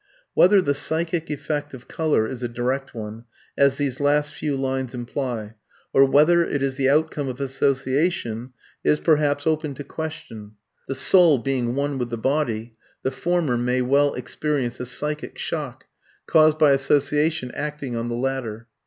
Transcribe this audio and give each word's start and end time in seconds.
Whether 0.33 0.63
the 0.63 0.73
psychic 0.73 1.29
effect 1.29 1.75
of 1.75 1.87
colour 1.87 2.25
is 2.25 2.41
a 2.41 2.47
direct 2.47 2.95
one, 2.95 3.25
as 3.55 3.77
these 3.77 3.99
last 3.99 4.33
few 4.33 4.57
lines 4.57 4.95
imply, 4.95 5.53
or 5.93 6.05
whether 6.05 6.43
it 6.43 6.63
is 6.63 6.73
the 6.73 6.89
outcome 6.89 7.27
of 7.27 7.39
association, 7.39 8.51
is 8.83 8.99
perhaps 8.99 9.45
open 9.45 9.75
to 9.75 9.83
question. 9.83 10.53
The 10.87 10.95
soul 10.95 11.37
being 11.37 11.75
one 11.75 11.99
with 11.99 12.09
the 12.09 12.17
body, 12.17 12.77
the 13.03 13.11
former 13.11 13.57
may 13.59 13.83
well 13.83 14.15
experience 14.15 14.79
a 14.79 14.87
psychic 14.87 15.37
shock, 15.37 15.85
caused 16.25 16.57
by 16.57 16.71
association 16.71 17.51
acting 17.51 17.95
on 17.95 18.09
the 18.09 18.15
latter. 18.15 18.65